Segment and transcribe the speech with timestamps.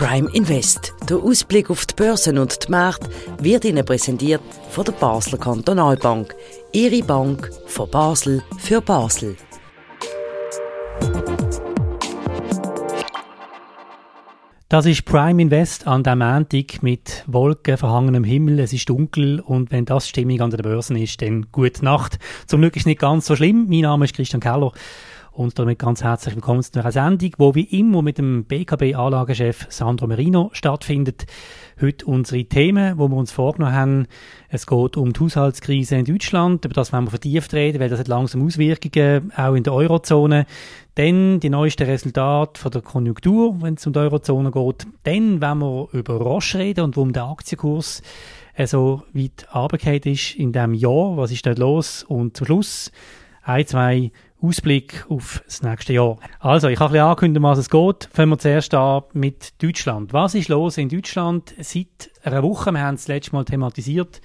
[0.00, 0.94] Prime Invest.
[1.10, 4.40] Der Ausblick auf die Börsen und die Märkte wird Ihnen präsentiert
[4.70, 6.34] von der Basler Kantonalbank.
[6.72, 9.36] Ihre Bank von Basel für Basel.
[14.70, 18.58] Das ist Prime Invest an der Montag mit wolkenverhangenem Himmel.
[18.60, 22.18] Es ist dunkel und wenn das Stimmung an der Börse ist, dann gute Nacht.
[22.46, 23.66] Zum Glück ist es nicht ganz so schlimm.
[23.68, 24.72] Mein Name ist Christian Keller
[25.32, 30.06] und damit ganz herzlich willkommen zu einer Sendung, wo wie immer mit dem BKB-Anlagechef Sandro
[30.06, 31.26] Merino stattfindet.
[31.80, 34.06] Heute unsere Themen, wo wir uns vorgenommen haben.
[34.48, 38.00] Es geht um die Haushaltskrise in Deutschland, über das werden wir vertieft reden, weil das
[38.00, 40.46] hat langsam Auswirkungen auch in der Eurozone.
[40.96, 44.86] Dann die neuesten Resultate von der Konjunktur, wenn es um die Eurozone geht.
[45.04, 48.02] Dann werden wir über Roche reden und warum der Aktienkurs
[48.64, 51.16] so weit runtergefallen ist in diesem Jahr.
[51.16, 52.02] Was ist dort los?
[52.02, 52.92] Und zum Schluss
[53.42, 54.12] ein, zwei
[54.42, 56.18] Ausblick auf das nächste Jahr.
[56.38, 58.08] Also, ich habe ein bisschen angekündigt, was es geht.
[58.12, 60.12] Fangen wir zuerst an mit Deutschland.
[60.12, 62.72] Was ist los in Deutschland seit einer Woche?
[62.72, 64.20] Wir haben es das letzte Mal thematisiert.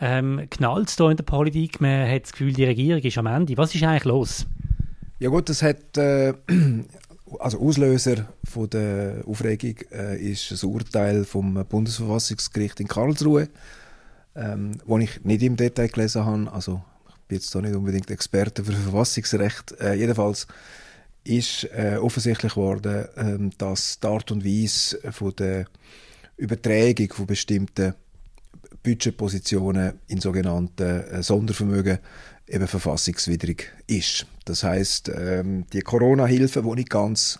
[0.00, 1.80] Ähm, knallt es da in der Politik?
[1.80, 3.56] Man hat das Gefühl, die Regierung ist am Ende.
[3.56, 4.46] Was ist eigentlich los?
[5.18, 5.96] Ja gut, das hat...
[5.96, 6.34] Äh,
[7.40, 13.48] also Auslöser von der Aufregung äh, ist das Urteil vom Bundesverfassungsgericht in Karlsruhe,
[14.34, 16.52] ähm, wo ich nicht im Detail gelesen habe.
[16.52, 16.82] Also
[17.28, 19.72] bin jetzt da nicht unbedingt Experte für Verfassungsrecht.
[19.80, 20.46] Äh, jedenfalls
[21.24, 25.66] ist äh, offensichtlich geworden, äh, dass die Art und Weise von der
[26.36, 27.94] Übertragung von bestimmten
[28.82, 31.98] Budgetpositionen in sogenannten äh, Sondervermögen
[32.46, 34.26] eben verfassungswidrig ist.
[34.44, 37.38] Das heißt, ähm, die Corona-Hilfen, die nicht ganz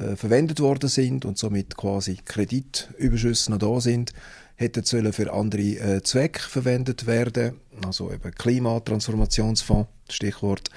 [0.00, 4.12] äh, verwendet worden sind und somit quasi Kreditüberschüsse noch da sind,
[4.56, 10.70] hätten sollen für andere äh, Zwecke verwendet werden, also eben Klimatransformationsfonds, Stichwort.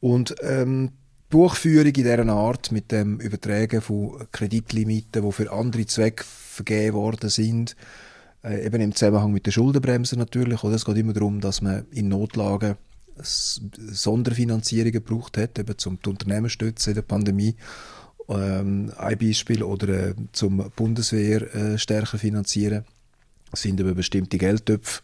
[0.00, 0.92] Und ähm,
[1.30, 7.28] Buchführung in dieser Art mit dem Übertragen von Kreditlimiten, die für andere Zwecke vergeben worden
[7.28, 7.76] sind,
[8.42, 10.64] äh, eben im Zusammenhang mit der Schuldenbremse natürlich.
[10.64, 12.76] Oder es geht immer darum, dass man in Notlagen
[13.20, 17.56] Sonderfinanzierungen gebraucht hat, eben zum die Unternehmen stützen in der Pandemie.
[18.28, 22.84] Ähm, ein Beispiel oder äh, zum Bundeswehr äh, stärker finanzieren
[23.52, 25.00] sind eben bestimmte Geldtöpfe.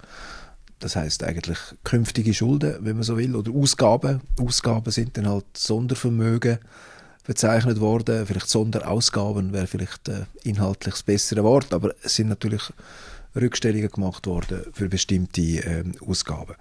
[0.78, 4.20] Das heißt eigentlich künftige Schulden, wenn man so will, oder Ausgaben.
[4.38, 6.58] Ausgaben sind dann halt Sondervermögen
[7.26, 8.26] bezeichnet worden.
[8.26, 12.62] Vielleicht Sonderausgaben wäre vielleicht äh, inhaltlich das bessere Wort, aber es sind natürlich
[13.34, 16.54] Rückstellungen gemacht worden für bestimmte äh, Ausgaben.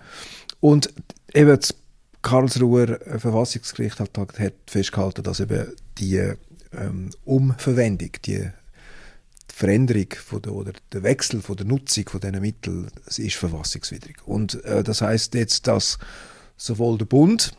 [0.62, 0.94] Und
[1.34, 1.76] eben das
[2.22, 6.34] Karlsruher Verfassungsgericht hat, hat festgehalten, dass eben die
[6.78, 8.50] ähm, Umverwendung, die
[9.48, 14.18] Veränderung von der, oder der Wechsel von der Nutzung von diesen Mitteln das ist verfassungswidrig.
[14.26, 16.00] Und äh, das heißt jetzt, dass
[16.58, 17.56] sowohl der Bund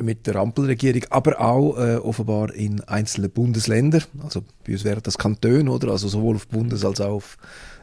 [0.00, 5.16] mit der Ampelregierung, aber auch äh, offenbar in einzelnen Bundesländern, also bei uns wären das
[5.16, 5.92] Kantone, oder?
[5.92, 7.38] Also sowohl auf Bundes- als auch auf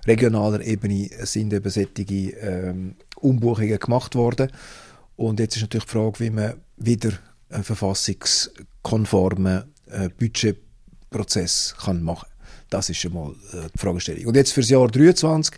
[0.06, 4.51] regionaler Ebene sind eben solche ähm, Umbuchungen gemacht worden.
[5.16, 7.13] Und jetzt ist natürlich die Frage, wie man wieder
[7.50, 12.28] einen verfassungskonformen äh, Budgetprozess kann machen
[12.70, 14.26] das ist schon mal äh, die Fragestellung.
[14.28, 15.56] Und jetzt für das Jahr 2023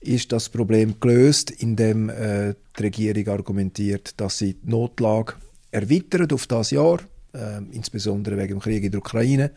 [0.00, 5.34] ist das Problem gelöst, indem äh, die Regierung argumentiert, dass sie die Notlage
[5.70, 7.00] erweitert auf das Jahr,
[7.34, 9.50] äh, insbesondere wegen dem Krieg in der Ukraine,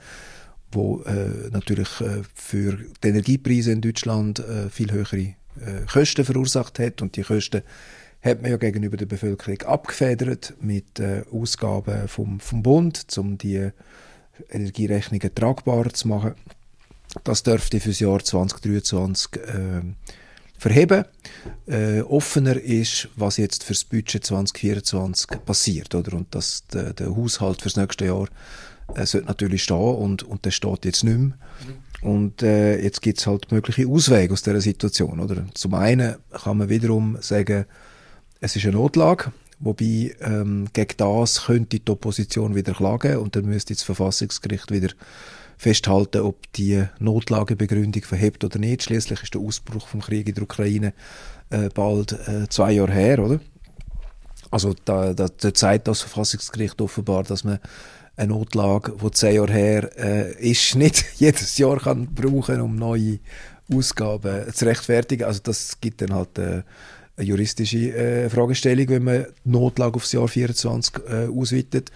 [0.72, 5.36] wo äh, natürlich äh, für die Energiepreise in Deutschland äh, viel höhere
[5.92, 7.62] Kosten verursacht hat und die Kosten
[8.22, 13.72] hat man ja gegenüber der Bevölkerung abgefedert mit äh, Ausgaben vom, vom Bund, um die
[14.50, 16.36] Energierechnungen tragbar zu machen.
[17.24, 19.82] Das dürfte für das Jahr 2023 äh,
[20.58, 21.06] verheben.
[21.68, 25.96] Äh, offener ist, was jetzt für das Budget 2024 passiert.
[25.96, 26.16] Oder?
[26.16, 28.28] Und dass der, der Haushalt für das nächste Jahr
[28.96, 31.34] äh, sollte natürlich stehen und, und der steht jetzt nicht mehr.
[32.02, 35.20] Und äh, jetzt gibt es halt mögliche Auswege aus dieser Situation.
[35.20, 35.46] Oder?
[35.54, 37.66] Zum einen kann man wiederum sagen,
[38.42, 43.46] es ist eine Notlage, wobei ähm, gegen das könnte die Opposition wieder klagen und dann
[43.46, 44.90] müsste das Verfassungsgericht wieder
[45.58, 48.84] festhalten, ob die Notlagebegründung verhebt oder nicht.
[48.84, 50.94] Schließlich ist der Ausbruch vom Krieg in der Ukraine
[51.52, 53.40] äh, bald äh, zwei Jahre her, oder?
[54.50, 57.60] Also da, da, da zeigt das Verfassungsgericht offenbar, dass man
[58.18, 63.20] eine Notlage, die zehn Jahre her äh, ist, nicht jedes Jahr kann brauchen, um neue
[63.72, 65.26] Ausgaben zu rechtfertigen.
[65.26, 66.64] Also das gibt dann halt äh,
[67.22, 71.92] eine juristische äh, Fragestellung, wenn man die Notlage aufs Jahr 24 äh, ausweitet.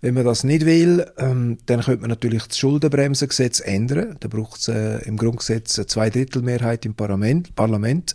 [0.00, 4.16] Wenn man das nicht will, ähm, dann könnte man natürlich das Schuldenbremsengesetz ändern.
[4.20, 7.54] Da braucht es äh, im Grundgesetz eine Zweidrittelmehrheit im Parlament.
[7.54, 8.14] Parlament.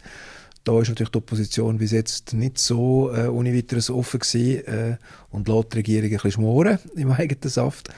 [0.64, 4.98] Da ist natürlich die Opposition bis jetzt nicht so äh, ohne weiteres offen gewesen äh,
[5.30, 7.90] und lässt die Regierung ein bisschen schmoren im eigenen Saft.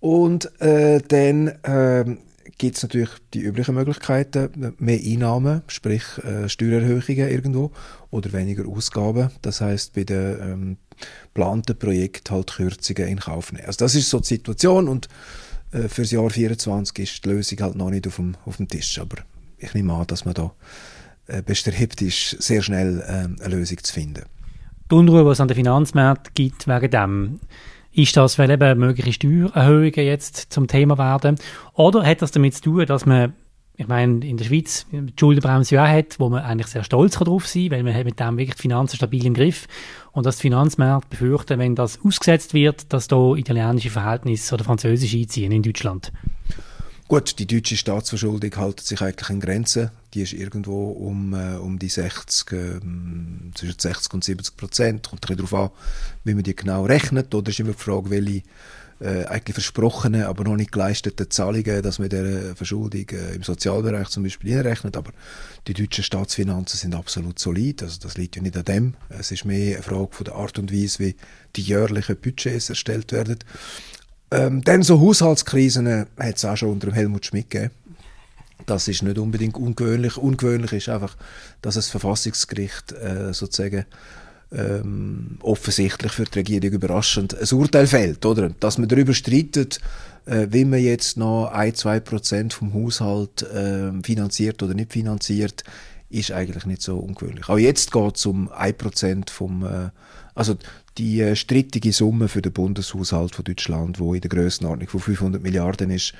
[0.00, 2.16] Und äh, dann äh,
[2.60, 7.72] gibt es natürlich die üblichen Möglichkeiten, mehr Einnahmen, sprich äh, Steuererhöhungen irgendwo
[8.10, 9.30] oder weniger Ausgaben.
[9.40, 10.76] Das heißt bei den ähm,
[11.32, 13.64] geplanten Projekten halt Kürzungen in Kauf nehmen.
[13.64, 15.08] Also das ist so die Situation und
[15.72, 18.68] äh, für das Jahr 2024 ist die Lösung halt noch nicht auf dem, auf dem
[18.68, 18.98] Tisch.
[18.98, 19.16] Aber
[19.56, 20.52] ich nehme an, dass man da
[21.28, 24.24] äh, bestrebt ist, sehr schnell äh, eine Lösung zu finden.
[24.90, 27.40] Die Unruhe, die es an den Finanzmärkten gibt, wegen dem,
[27.92, 31.36] ist das, weil eben mögliche Steuererhöhungen jetzt zum Thema werden?
[31.74, 33.32] Oder hat das damit zu tun, dass man,
[33.76, 37.46] ich meine, in der Schweiz die Schuldenbremse ja hat, wo man eigentlich sehr stolz darauf
[37.46, 39.66] sein kann, weil man hat mit dem wirklich die Finanzen stabil im Griff
[40.12, 45.18] und dass die Finanzmärkte befürchten, wenn das ausgesetzt wird, dass da italienische Verhältnisse oder französische
[45.18, 46.12] einziehen in Deutschland.
[47.10, 49.90] Gut, die deutsche Staatsverschuldung hält sich eigentlich in Grenzen.
[50.14, 52.80] Die ist irgendwo um, äh, um die 60, äh,
[53.52, 55.08] zwischen 60 und 70 Prozent.
[55.08, 55.70] Kommt ein darauf an,
[56.22, 57.34] wie man die genau rechnet.
[57.34, 58.42] Oder ist immer die Frage, welche
[59.00, 64.06] äh, eigentlich versprochene, aber noch nicht geleisteten Zahlungen, dass man der Verschuldung äh, im Sozialbereich
[64.08, 64.96] zum Beispiel einrechnet.
[64.96, 65.10] Aber
[65.66, 67.82] die deutschen Staatsfinanzen sind absolut solid.
[67.82, 68.94] Also das liegt ja nicht an dem.
[69.08, 71.16] Es ist mehr eine Frage von der Art und Weise, wie
[71.56, 73.38] die jährlichen Budgets erstellt werden.
[74.30, 77.72] Ähm, dann so Haushaltskrisen äh, hat es auch schon unter Helmut Schmidt gegeben.
[78.66, 80.16] Das ist nicht unbedingt ungewöhnlich.
[80.16, 81.16] Ungewöhnlich ist einfach,
[81.62, 83.86] dass das Verfassungsgericht äh, sozusagen
[84.52, 88.50] ähm, offensichtlich für die Regierung überraschend ein Urteil fällt, oder?
[88.60, 89.80] Dass man darüber streitet,
[90.26, 95.64] äh, wie man jetzt noch ein, zwei Prozent vom Haushalt äh, finanziert oder nicht finanziert,
[96.08, 97.48] ist eigentlich nicht so ungewöhnlich.
[97.48, 99.90] Auch jetzt geht es um ein Prozent vom, äh,
[100.34, 100.56] also
[101.00, 105.42] die äh, strittige Summe für den Bundeshaushalt von Deutschland, wo in der Größenordnung von 500
[105.42, 106.12] Milliarden ist,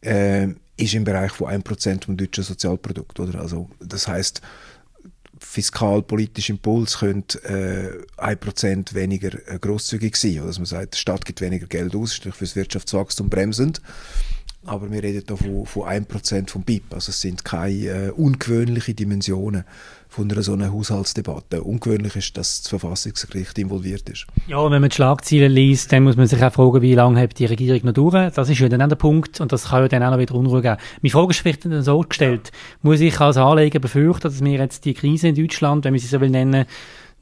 [0.00, 3.18] äh, ist im Bereich von 1% vom deutschen Sozialprodukt.
[3.18, 3.40] Oder?
[3.40, 4.40] Also, das heißt,
[5.40, 10.46] fiskalpolitischer Impuls könnte äh, 1% weniger äh, großzügig sein.
[10.46, 13.82] Dass man sagt, die Staat gibt weniger Geld aus, ist für das Wirtschaftswachstum bremsend.
[14.64, 16.84] Aber wir reden hier von, von 1% vom BIP.
[16.94, 19.64] Also es sind keine äh, ungewöhnlichen Dimensionen
[20.08, 21.62] von einer so einer Haushaltsdebatte.
[21.62, 24.26] Ungewöhnlich ist, dass das Verfassungsgericht involviert ist.
[24.46, 27.46] Ja, wenn man die Schlagzeilen liest, dann muss man sich auch fragen, wie lange die
[27.46, 28.32] Regierung noch durch?
[28.34, 30.34] Das ist ja dann auch der Punkt und das kann ja dann auch noch wieder
[30.34, 30.76] Unruhe geben.
[31.00, 34.84] Meine Frage ist vielleicht dann so gestellt, muss ich als Anleger befürchten, dass mir jetzt
[34.84, 36.66] die Krise in Deutschland, wenn man sie so will nennen,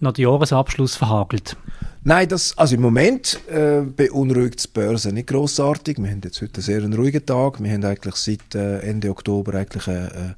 [0.01, 1.57] noch den Jahresabschluss verhagelt?
[2.03, 5.99] Nein, das, also im Moment äh, beunruhigt die Börse nicht grossartig.
[5.99, 7.63] Wir haben jetzt heute einen sehr ruhigen Tag.
[7.63, 10.37] Wir haben eigentlich seit äh, Ende Oktober eigentlich eine,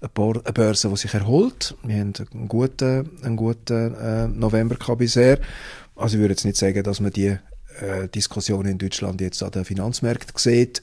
[0.00, 1.74] eine Börse, die sich erholt.
[1.82, 5.40] Wir haben einen guten, einen guten äh, November gehabt bisher.
[5.96, 9.50] Also ich würde jetzt nicht sagen, dass man die äh, Diskussion in Deutschland jetzt an
[9.50, 10.80] den Finanzmärkten sieht.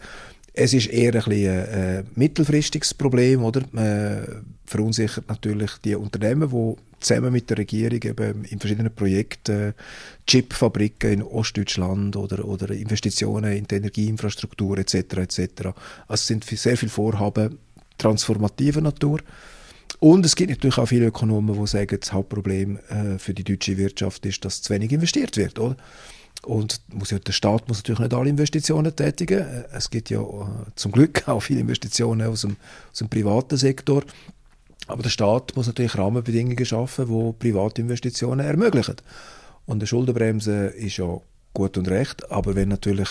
[0.60, 3.62] Es ist eher ein, bisschen äh, mittelfristiges Problem, oder?
[3.72, 9.76] Man verunsichert natürlich die Unternehmen, die zusammen mit der Regierung eben in verschiedenen Projekten
[10.26, 14.96] Chipfabriken in Ostdeutschland oder, oder Investitionen in die Energieinfrastruktur etc.
[14.96, 15.40] etc.
[16.08, 17.60] Also es sind sehr viele Vorhaben
[18.00, 19.20] transformativer Natur.
[20.00, 23.78] Und es gibt natürlich auch viele Ökonomen, die sagen, das Hauptproblem äh, für die deutsche
[23.78, 25.60] Wirtschaft ist, dass zu wenig investiert wird.
[25.60, 25.78] Oder?
[26.48, 29.46] Und muss ja, der Staat muss natürlich nicht alle Investitionen tätigen.
[29.74, 30.46] Es gibt ja äh,
[30.76, 32.56] zum Glück auch viele Investitionen aus dem,
[32.90, 34.04] aus dem privaten Sektor.
[34.88, 38.96] Aber der Staat muss natürlich Rahmenbedingungen schaffen, die private Investitionen ermöglichen.
[39.66, 41.20] Und eine Schuldenbremse ist ja
[41.54, 43.10] gut und recht, aber wenn natürlich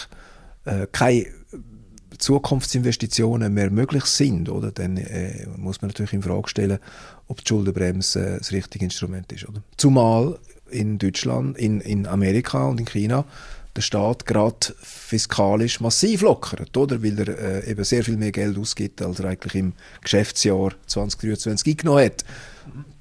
[0.64, 1.26] äh, keine
[2.16, 6.78] Zukunftsinvestitionen mehr möglich sind, oder, dann äh, muss man natürlich in Frage stellen,
[7.28, 9.46] ob die Schuldenbremse das richtige Instrument ist.
[9.46, 9.62] Oder?
[9.76, 10.38] Zumal
[10.70, 13.24] in Deutschland, in, in Amerika und in China
[13.76, 17.02] der Staat gerade fiskalisch massiv lockert, oder?
[17.02, 21.72] Weil er äh, eben sehr viel mehr Geld ausgibt, als er eigentlich im Geschäftsjahr 2023
[21.72, 22.24] eingenommen hat.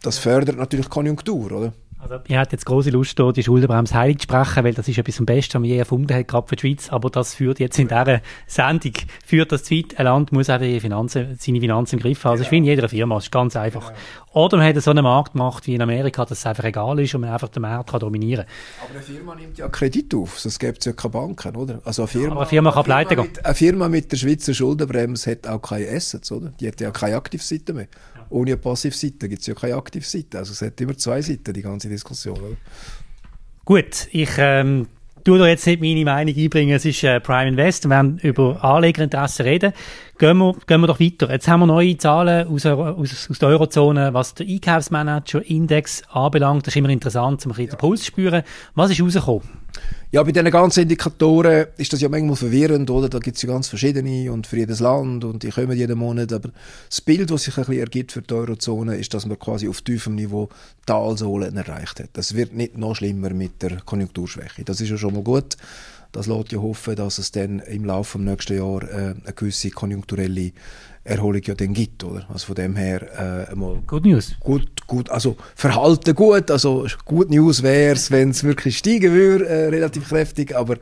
[0.02, 1.74] Das fördert natürlich Konjunktur, oder?
[2.08, 5.00] Also, ich hätte jetzt große Lust, hier die Schuldenbremse heilig zu sprechen, weil das ist
[5.00, 6.90] etwas am Besten, was man je erfunden hat, gerade für die Schweiz.
[6.92, 8.94] Aber das führt jetzt in dieser Sendung,
[9.26, 9.98] führt das zu weit.
[9.98, 12.34] Ein Land muss einfach die Finanzen, seine Finanzen im Griff haben.
[12.34, 12.46] Also, ja.
[12.46, 13.90] ich finde, in jeder Firma, das ist ganz einfach.
[13.90, 13.96] Ja.
[14.34, 17.16] Oder man hat so einen Markt gemacht wie in Amerika, dass es einfach egal ist
[17.16, 18.90] und man einfach den Markt kann dominieren kann.
[18.90, 21.82] Aber eine Firma nimmt ja Kredit auf, sonst gibt es ja keine Banken, oder?
[21.86, 23.30] Also eine Firma, Aber eine Firma kann pleite gehen.
[23.44, 26.52] Eine Firma mit der Schweizer Schuldenbremse hat auch keine Assets, oder?
[26.60, 27.88] Die hat ja keine Aktivseite mehr.
[28.30, 30.38] Ohne eine Passivseite gibt es ja keine Aktivseite.
[30.40, 32.38] Also es hat immer zwei Seiten, die ganze Diskussion.
[32.38, 32.58] Oder?
[33.66, 34.88] Gut, ich ähm,
[35.24, 36.76] tue da jetzt nicht meine Meinung einbringen.
[36.76, 37.86] Es ist äh, Prime Invest.
[37.86, 39.74] Wir werden über Anlegerinteressen reden.
[40.18, 41.32] Gehen wir, gehen wir doch weiter.
[41.32, 46.68] Jetzt haben wir neue Zahlen aus, aus, aus der Eurozone, was der Einkaufsmanager-Index anbelangt.
[46.68, 48.44] Das ist immer interessant, um ein bisschen den Puls zu spüren.
[48.76, 49.65] Was ist rausgekommen?
[50.12, 53.10] Ja, bei diesen ganzen Indikatoren ist das ja manchmal verwirrend, oder?
[53.10, 56.32] Da gibt es ja ganz verschiedene und für jedes Land und die kommen jeden Monat.
[56.32, 56.52] Aber
[56.90, 59.82] das Bild, das sich ein bisschen ergibt für die Eurozone, ist, dass man quasi auf
[59.82, 60.48] tiefem Niveau
[60.86, 62.10] Talsohlen erreicht hat.
[62.14, 64.64] Das wird nicht noch schlimmer mit der Konjunkturschwäche.
[64.64, 65.58] Das ist ja schon mal gut.
[66.16, 69.70] Das lässt ja hoffen, dass es dann im Laufe des nächsten Jahr äh, eine gewisse
[69.70, 70.54] konjunkturelle
[71.04, 72.26] Erholung ja dann gibt, oder?
[72.32, 74.34] Also von dem her äh, mal Good News.
[74.40, 79.46] Gut, gut, also Verhalten gut, also gut News wäre es, wenn es wirklich steigen würde,
[79.46, 80.78] äh, relativ kräftig, aber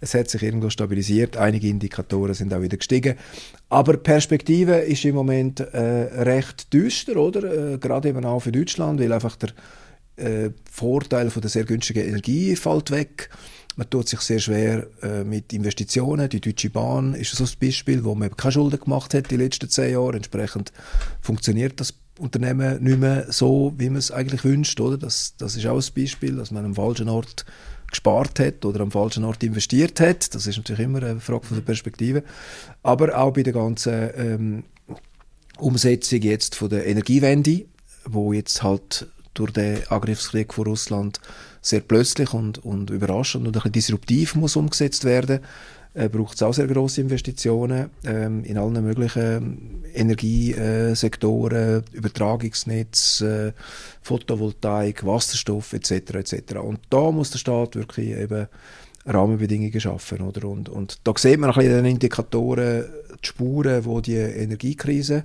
[0.00, 3.14] es hat sich irgendwo stabilisiert, einige Indikatoren sind auch wieder gestiegen,
[3.70, 5.78] aber Perspektive ist im Moment äh,
[6.22, 7.72] recht düster, oder?
[7.72, 9.48] Äh, gerade eben auch für Deutschland, weil einfach der
[10.16, 13.30] äh, Vorteil von der sehr günstigen Energie fällt weg.
[13.76, 16.28] Man tut sich sehr schwer äh, mit Investitionen.
[16.28, 19.68] Die Deutsche Bahn ist so ein Beispiel, wo man keine Schulden gemacht hat die letzten
[19.68, 20.16] zehn Jahre.
[20.16, 20.72] Entsprechend
[21.20, 24.80] funktioniert das Unternehmen nicht mehr so, wie man es eigentlich wünscht.
[24.80, 24.96] Oder?
[24.96, 27.44] Das, das ist auch ein Beispiel, dass man am falschen Ort
[27.90, 30.34] gespart hat oder am falschen Ort investiert hat.
[30.34, 32.22] Das ist natürlich immer eine Frage von der Perspektive.
[32.82, 34.64] Aber auch bei der ganzen ähm,
[35.58, 37.66] Umsetzung jetzt von der Energiewende,
[38.04, 41.20] wo jetzt halt durch den Angriffskrieg von Russland
[41.64, 45.40] sehr plötzlich und, und überraschend und ein bisschen disruptiv muss umgesetzt werden,
[45.94, 53.52] äh, braucht es auch sehr große Investitionen ähm, in allen möglichen Energiesektoren, Übertragungsnetz, äh,
[54.02, 55.92] Photovoltaik, Wasserstoff etc.
[56.14, 56.56] etc.
[56.56, 58.46] Und da muss der Staat wirklich eben
[59.06, 60.46] Rahmenbedingungen schaffen, oder?
[60.46, 62.84] Und, und da sieht man ein bisschen in den Indikatoren
[63.22, 65.24] die Spuren, wo die Energiekrise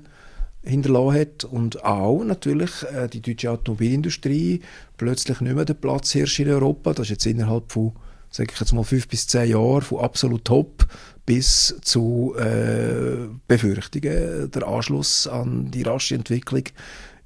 [0.63, 4.61] hinterlassen hat und auch natürlich äh, die deutsche Automobilindustrie
[4.97, 6.93] plötzlich nicht mehr der Platzhirsch in Europa.
[6.93, 7.93] Das ist jetzt innerhalb von,
[8.29, 10.85] sage ich jetzt mal, fünf bis zehn Jahren von absolut top
[11.25, 16.63] bis zu äh, Befürchtungen, der Anschluss an die rasche Entwicklung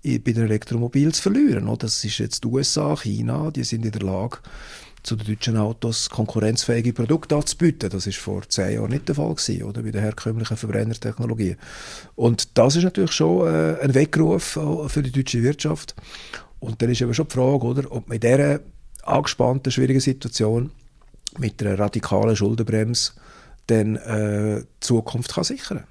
[0.04, 1.74] bei den Elektromobilen zu verlieren.
[1.80, 4.40] Das ist jetzt die USA, China, die sind in der Lage,
[5.04, 7.90] zu den deutschen Autos konkurrenzfähige Produkte anzubieten.
[7.90, 11.58] Das ist vor zehn Jahren nicht der Fall gewesen, oder, bei den herkömmlichen Verbrennertechnologien.
[12.16, 15.96] Und das ist natürlich schon äh, ein Weckruf äh, für die deutsche Wirtschaft.
[16.60, 18.62] Und dann ist eben schon die Frage, oder, ob man in dieser
[19.04, 20.72] angespannten, schwierigen Situation
[21.38, 23.14] mit einer radikalen Schuldenbremse
[23.68, 25.84] dann äh, die Zukunft kann sichern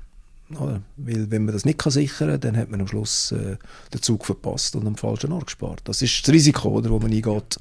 [0.56, 0.84] kann.
[0.96, 3.56] Weil wenn man das nicht kann sichern kann, dann hat man am Schluss äh,
[3.92, 5.80] den Zug verpasst und am falschen Ort gespart.
[5.84, 7.58] Das ist das Risiko, oder, wo man eingeht.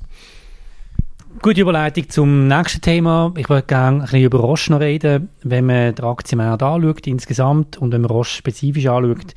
[1.39, 3.33] Gute Überleitung zum nächsten Thema.
[3.35, 5.29] Ich würde gerne ein bisschen über Roche noch reden.
[5.41, 9.33] Wenn man den Aktienmarkt anschaut insgesamt und wenn man Roche spezifisch anschaut,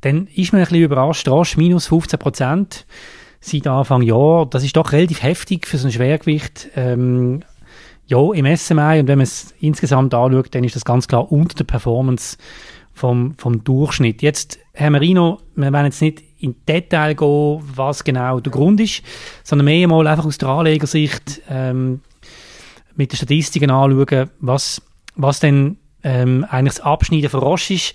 [0.00, 1.28] dann ist man ein bisschen überrascht.
[1.28, 2.86] Roche minus 15 Prozent
[3.40, 4.46] seit Anfang Jahr.
[4.46, 6.70] Das ist doch relativ heftig für so ein Schwergewicht.
[6.74, 7.42] Ähm,
[8.06, 11.56] ja, im SMI und wenn man es insgesamt anschaut, dann ist das ganz klar unter
[11.56, 12.38] der Performance
[12.94, 14.22] vom, vom Durchschnitt.
[14.22, 19.02] Jetzt, Herr Marino, wir werden jetzt nicht in Detail gehen, was genau der Grund ist,
[19.44, 22.00] sondern mehr mal einfach aus der Anlegersicht ähm,
[22.96, 24.82] mit den Statistiken anschauen, was,
[25.14, 27.94] was denn ähm, eigentlich das Abschneiden von Roche ist.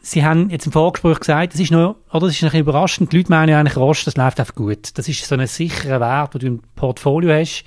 [0.00, 3.12] Sie haben jetzt im Vorgespräch gesagt, das ist noch, oder das ist ein bisschen überraschend.
[3.12, 4.96] Die Leute meinen ja eigentlich, Roche, das läuft einfach gut.
[4.98, 7.64] Das ist so ein sicherer Wert, den du im Portfolio hast.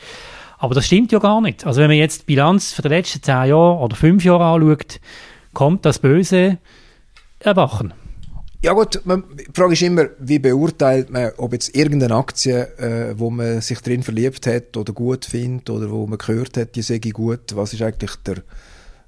[0.57, 1.65] Aber das stimmt ja gar nicht.
[1.65, 5.00] Also wenn man jetzt die Bilanz für die letzten zehn Jahre oder fünf Jahre anschaut,
[5.53, 6.57] kommt das böse
[7.39, 7.93] Erwachen.
[8.65, 13.13] Ja gut, man, die Frage ist immer, wie beurteilt man, ob jetzt irgendeine Aktie, äh,
[13.15, 16.81] wo man sich drin verliebt hat oder gut findet oder wo man gehört hat, die
[16.81, 18.38] sei gut, was ist eigentlich der,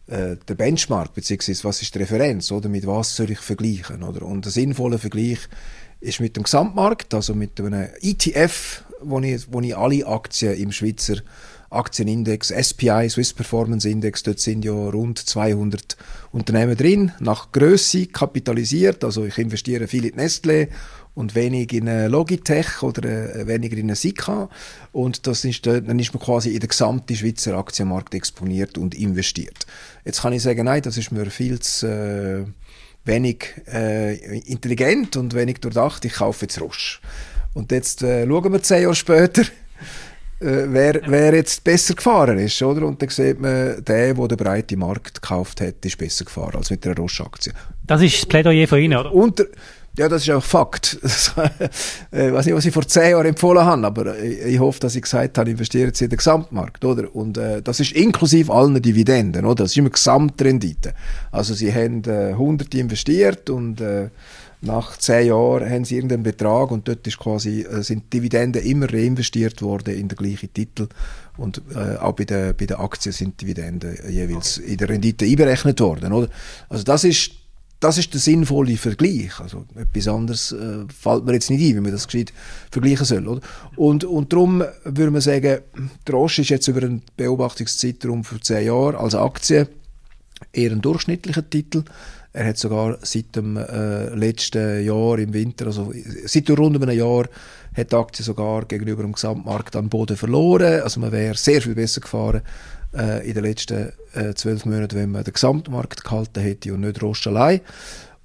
[0.06, 4.28] äh, der Benchmark, beziehungsweise was ist die Referenz, oder mit was soll ich vergleichen, oder?
[4.28, 5.40] Und ein sinnvoller Vergleich
[6.02, 10.72] ist mit dem Gesamtmarkt, also mit einem ETF, wo ich, wo ich alle Aktien im
[10.72, 11.16] Schweizer
[11.70, 15.98] Aktienindex, SPI, Swiss Performance Index, dort sind ja rund 200
[16.32, 20.70] Unternehmen drin, nach Größe kapitalisiert, also ich investiere viel in Nestlé
[21.16, 24.50] und wenig in eine Logitech oder äh, weniger in Sika
[24.92, 29.66] und das ist, dann ist man quasi in den gesamten Schweizer Aktienmarkt exponiert und investiert.
[30.06, 32.46] Jetzt kann ich sagen, nein, das ist mir viel zu äh,
[33.08, 37.00] wenig äh, intelligent und wenig durchdacht, ich kaufe jetzt Roche.
[37.54, 39.44] Und jetzt äh, schauen wir zehn Jahre später,
[40.40, 42.86] äh, wer, wer jetzt besser gefahren ist, oder?
[42.86, 46.70] Und dann sieht man, der, der den breiten Markt gekauft hat, ist besser gefahren als
[46.70, 47.54] mit einer Roche-Aktie.
[47.86, 49.14] Das ist das Plädoyer von Ihnen, oder?
[49.14, 49.46] Unter,
[49.98, 51.00] ja, das ist auch Fakt.
[51.04, 54.80] ich äh, weiß nicht, was ich vor zehn Jahren empfohlen habe, aber ich, ich hoffe,
[54.80, 57.14] dass ich gesagt habe, investiert Sie in den Gesamtmarkt, oder?
[57.16, 59.64] Und äh, das ist inklusive allen Dividenden, oder?
[59.64, 60.94] Das ist immer Gesamtrendite.
[61.32, 64.10] Also Sie haben äh, 100 investiert und äh,
[64.62, 68.92] nach zehn Jahren haben sie irgendeinen Betrag und dort ist quasi, äh, sind Dividenden immer
[68.92, 70.88] reinvestiert worden in den gleichen Titel
[71.38, 75.80] und äh, auch bei den, bei den Aktien sind Dividenden jeweils in der Rendite einberechnet
[75.80, 76.12] worden.
[76.12, 76.30] Oder?
[76.70, 77.32] Also das ist,
[77.80, 79.40] das ist der sinnvolle Vergleich.
[79.40, 82.34] Also etwas anderes äh, fällt mir jetzt nicht ein, wie man das gescheit
[82.72, 83.28] vergleichen soll.
[83.28, 83.42] Oder?
[83.76, 85.60] Und, und darum würde man sagen,
[86.08, 89.68] der Roche ist jetzt über einen Beobachtungszeitraum von zehn Jahren als Aktie
[90.54, 91.84] eher ein durchschnittlicher Titel.
[92.34, 95.92] Er hat sogar seit dem äh, letzten Jahr im Winter, also
[96.26, 97.26] seit rund einem Jahr,
[97.76, 100.82] hat die Aktie sogar gegenüber dem Gesamtmarkt an Boden verloren.
[100.82, 102.42] Also man wäre sehr viel besser gefahren,
[102.96, 107.02] äh, in den letzten äh, zwölf Monaten, wenn man den Gesamtmarkt gehalten hätte und nicht
[107.02, 107.62] Roche allein.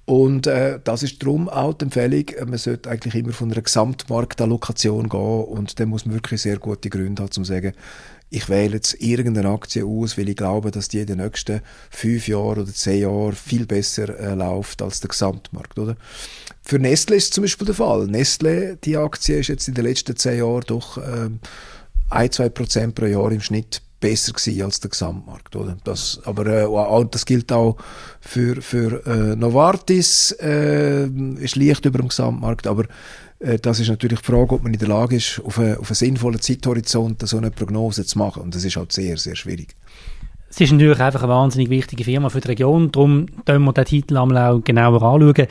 [0.05, 5.07] Und äh, das ist darum auch die Empfehlung, man sollte eigentlich immer von einer Gesamtmarktallokation
[5.07, 7.73] gehen und dann muss man wirklich sehr gute Gründe haben, um zu sagen,
[8.33, 11.61] ich wähle jetzt irgendeine Aktie aus, weil ich glaube, dass die in den nächsten
[11.91, 15.95] fünf Jahren oder zehn Jahren viel besser äh, läuft als der Gesamtmarkt, oder?
[16.63, 18.07] Für Nestle ist zum Beispiel der Fall.
[18.07, 21.39] Nestle, die Aktie ist jetzt in den letzten zehn Jahren doch ähm,
[22.09, 25.77] ein, zwei Prozent pro Jahr im Schnitt besser gewesen als der Gesamtmarkt, oder?
[25.83, 27.77] Das, aber äh, das gilt auch
[28.19, 32.85] für für äh, Novartis, äh, ist leicht über dem Gesamtmarkt, aber
[33.61, 35.95] das ist natürlich die Frage, ob man in der Lage ist, auf, eine, auf einen
[35.95, 38.43] sinnvollen Zeithorizont so eine Prognose zu machen.
[38.43, 39.75] Und das ist halt sehr, sehr schwierig.
[40.49, 43.85] Es ist natürlich einfach eine wahnsinnig wichtige Firma für die Region, darum können wir den
[43.85, 45.47] Titel einmal auch genauer anschauen.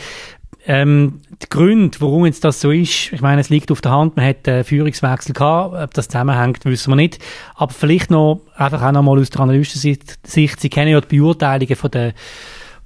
[0.64, 4.16] Ähm, die Gründe, warum jetzt das so ist, ich meine, es liegt auf der Hand,
[4.16, 7.18] man hat einen Führungswechsel gehabt, ob das zusammenhängt, wissen wir nicht.
[7.56, 11.74] Aber vielleicht noch, einfach auch noch mal aus der Analystensicht, Sie kennen ja die Beurteilungen
[11.74, 12.14] von der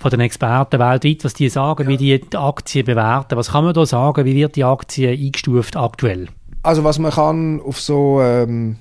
[0.06, 1.88] von den Experten weltweit, was die sagen, ja.
[1.88, 3.36] wie die Aktien bewerten.
[3.36, 4.24] Was kann man da sagen?
[4.24, 6.28] Wie wird die Aktie eingestuft aktuell?
[6.62, 8.76] Also was man kann auf so ähm,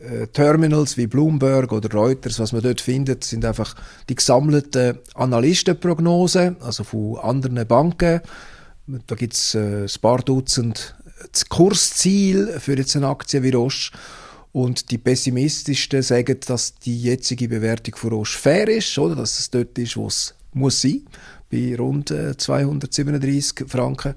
[0.00, 3.76] äh, Terminals wie Bloomberg oder Reuters, was man dort findet, sind einfach
[4.08, 8.20] die gesammelten Analystenprognosen, also von anderen Banken.
[9.06, 10.96] Da gibt es äh, ein paar Dutzend
[11.30, 13.92] das Kursziel für jetzt eine Aktie wie Roche.
[14.52, 19.16] Und die Pessimistischen sagen, dass die jetzige Bewertung von Roche fair ist, oder?
[19.16, 21.02] Dass es dort ist, wo es muss sein,
[21.50, 24.14] bei rund äh, 237 Franken.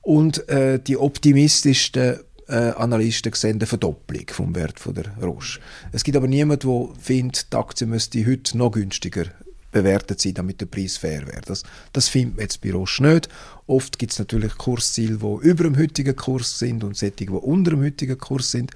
[0.00, 5.60] Und äh, die optimistischsten äh, Analysten sehen eine Verdopplung vom Wert von der Roche.
[5.92, 9.26] Es gibt aber niemanden, der findet, die Aktie müsste heute noch günstiger
[9.74, 11.40] bewertet sein, damit der Preis fair wäre.
[11.44, 13.28] Das, das findet man jetzt bei Roche nicht.
[13.66, 17.72] Oft gibt es natürlich Kursziele, die über dem heutigen Kurs sind und solche, die unter
[17.72, 18.70] dem heutigen Kurs sind.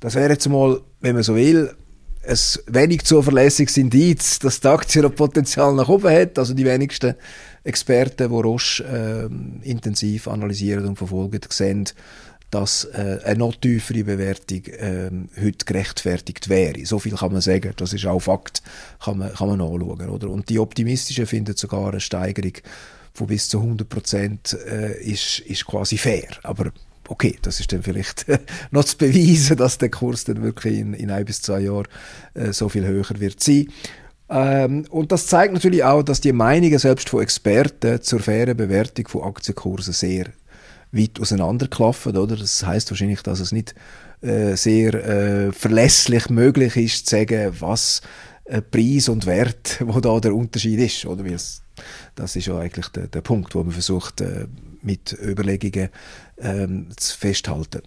[0.00, 1.74] Das wäre jetzt mal, wenn man so will,
[2.26, 6.38] ein wenig zuverlässiges Indiz, dass die Aktie noch Potenzial nach oben hat.
[6.38, 7.14] Also die wenigsten
[7.64, 11.88] Experten, die Roche äh, intensiv analysieren und verfolgen, sehen,
[12.50, 16.84] dass äh, eine noch tiefere Bewertung äh, heute gerechtfertigt wäre.
[16.84, 17.72] So viel kann man sagen.
[17.76, 18.62] Das ist auch Fakt,
[19.02, 20.08] kann man, kann man nachschauen.
[20.08, 20.28] Oder?
[20.28, 22.54] Und die Optimistischen finden sogar eine Steigerung
[23.12, 26.28] von bis zu 100 Prozent äh, ist, ist quasi fair.
[26.42, 26.72] Aber
[27.10, 28.26] okay, das ist dann vielleicht
[28.70, 31.88] noch zu beweisen, dass der Kurs dann wirklich in, in ein bis zwei Jahren
[32.34, 33.68] äh, so viel höher wird sein.
[34.28, 39.08] Ähm, und das zeigt natürlich auch, dass die Meinungen selbst von Experten zur fairen Bewertung
[39.08, 40.26] von Aktienkursen sehr
[40.92, 42.36] weit auseinanderklaffen, oder?
[42.36, 43.74] Das heißt wahrscheinlich, dass es nicht
[44.22, 48.02] äh, sehr äh, verlässlich möglich ist, zu sagen, was
[48.70, 51.24] Preis und Wert, wo da der Unterschied ist, oder?
[51.24, 51.38] Weil
[52.14, 54.46] das ist ja eigentlich der, der Punkt, wo man versucht, äh,
[54.82, 55.90] mit Überlegungen
[56.38, 57.82] ähm, zu festhalten.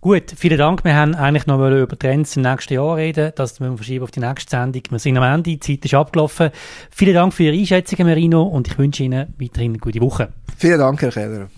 [0.00, 0.84] Gut, vielen Dank.
[0.84, 3.32] Wir haben eigentlich noch über Trends im nächsten Jahr reden.
[3.34, 4.82] Das müssen wir verschieben auf die nächste Sendung.
[4.90, 6.50] Wir sind am Ende, die Zeit ist abgelaufen.
[6.90, 10.28] Vielen Dank für Ihre Einschätzungen, Marino, und ich wünsche Ihnen weiterhin eine gute Woche.
[10.56, 11.48] Vielen Dank, Herr Keller.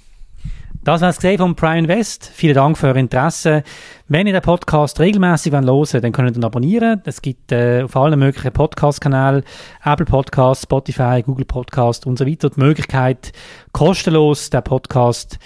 [0.84, 2.30] Das war es von Prime Invest.
[2.32, 3.62] Vielen Dank für euer Interesse.
[4.06, 7.02] Wenn ihr den Podcast regelmäßig hören wollt, dann könnt ihr ihn abonnieren.
[7.04, 9.42] Es gibt äh, auf allen möglichen Podcast-Kanälen,
[9.84, 13.32] Apple Podcast, Spotify, Google Podcast und so weiter, die Möglichkeit,
[13.72, 15.38] kostenlos den Podcast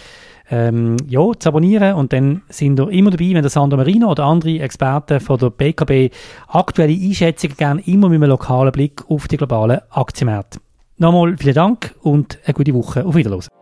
[0.50, 1.94] ähm, ja, zu abonnieren.
[1.94, 5.50] Und dann sind ihr immer dabei, wenn der Sandro Marino oder andere Experten von der
[5.50, 6.14] BKB
[6.48, 10.60] aktuelle Einschätzungen gerne immer mit einem lokalen Blick auf die globalen Aktienmärkte.
[10.98, 13.04] Nochmal vielen Dank und eine gute Woche.
[13.04, 13.62] Auf Wiedersehen.